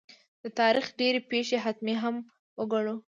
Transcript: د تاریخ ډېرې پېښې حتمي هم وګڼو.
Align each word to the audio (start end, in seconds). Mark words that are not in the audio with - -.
د 0.43 0.45
تاریخ 0.59 0.85
ډېرې 0.99 1.19
پېښې 1.31 1.57
حتمي 1.65 1.95
هم 2.03 2.15
وګڼو. 2.59 2.95